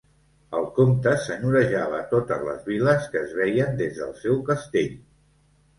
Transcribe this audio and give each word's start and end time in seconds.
El 0.59 0.63
comte 0.77 1.13
senyorejava 1.25 1.99
totes 2.15 2.41
les 2.49 2.67
viles 2.71 3.07
que 3.13 3.25
es 3.29 3.37
veien 3.43 3.79
des 3.85 3.97
del 4.03 4.15
seu 4.25 4.45
castell. 4.51 4.95